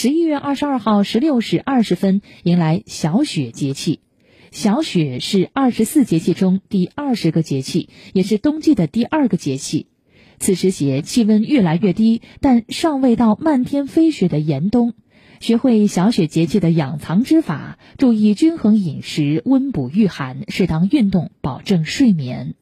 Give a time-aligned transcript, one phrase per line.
[0.00, 3.98] 十一月二十二号十六时二十分迎来小雪节气。
[4.52, 9.88] 小雪是二十四节气中第二十个节气也是冬季的第二个节气。
[10.38, 14.94] 此时节气温越来越低但尚未到漫天飞雪的严冬。
[15.40, 22.54] 学会小雪节气的养藏之法注意均衡饮食温补御寒适当运动保证睡眠。